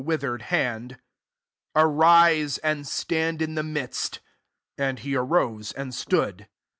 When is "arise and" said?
1.75-2.87